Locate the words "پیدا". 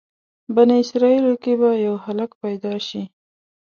2.43-2.73